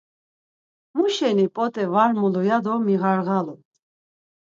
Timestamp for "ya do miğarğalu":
2.49-3.55